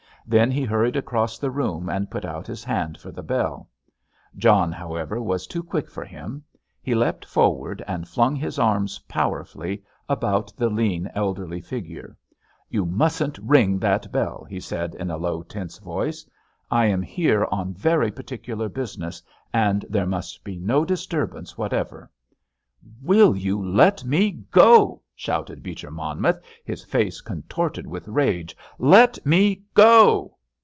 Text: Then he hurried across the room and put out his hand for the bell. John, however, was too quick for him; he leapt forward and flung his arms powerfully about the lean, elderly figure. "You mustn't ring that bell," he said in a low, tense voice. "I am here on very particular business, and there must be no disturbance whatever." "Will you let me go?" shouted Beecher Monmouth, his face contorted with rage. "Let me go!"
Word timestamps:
Then 0.27 0.51
he 0.51 0.63
hurried 0.63 0.95
across 0.95 1.37
the 1.39 1.49
room 1.51 1.89
and 1.89 2.09
put 2.11 2.23
out 2.23 2.45
his 2.47 2.63
hand 2.63 2.97
for 2.99 3.11
the 3.11 3.23
bell. 3.23 3.67
John, 4.37 4.71
however, 4.71 5.19
was 5.21 5.45
too 5.47 5.63
quick 5.63 5.89
for 5.89 6.05
him; 6.05 6.43
he 6.81 6.93
leapt 6.93 7.25
forward 7.25 7.83
and 7.87 8.07
flung 8.07 8.35
his 8.35 8.57
arms 8.59 8.99
powerfully 9.09 9.83
about 10.07 10.55
the 10.55 10.69
lean, 10.69 11.11
elderly 11.15 11.59
figure. 11.59 12.15
"You 12.69 12.85
mustn't 12.85 13.39
ring 13.39 13.79
that 13.79 14.11
bell," 14.11 14.45
he 14.47 14.59
said 14.59 14.93
in 14.95 15.09
a 15.11 15.17
low, 15.17 15.41
tense 15.41 15.79
voice. 15.79 16.25
"I 16.69 16.85
am 16.85 17.01
here 17.01 17.45
on 17.51 17.73
very 17.73 18.11
particular 18.11 18.69
business, 18.69 19.21
and 19.51 19.83
there 19.89 20.05
must 20.07 20.43
be 20.45 20.57
no 20.59 20.85
disturbance 20.85 21.57
whatever." 21.57 22.09
"Will 23.01 23.35
you 23.35 23.61
let 23.61 24.05
me 24.05 24.43
go?" 24.51 25.01
shouted 25.13 25.61
Beecher 25.61 25.91
Monmouth, 25.91 26.39
his 26.65 26.83
face 26.83 27.21
contorted 27.21 27.85
with 27.85 28.07
rage. 28.07 28.57
"Let 28.79 29.23
me 29.23 29.61
go!" 29.75 30.35